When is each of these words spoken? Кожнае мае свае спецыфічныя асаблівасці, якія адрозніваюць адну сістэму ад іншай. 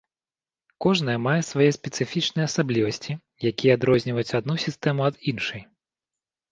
Кожнае 0.85 1.17
мае 1.25 1.35
свае 1.49 1.67
спецыфічныя 1.77 2.47
асаблівасці, 2.51 3.11
якія 3.51 3.71
адрозніваюць 3.81 4.35
адну 4.43 4.53
сістэму 4.67 5.01
ад 5.11 5.15
іншай. 5.33 5.61